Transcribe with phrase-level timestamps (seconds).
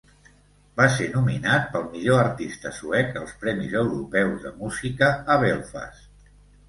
[0.79, 6.09] Va ser nominat pel millor artista suec als premis europeus de música a Belfast.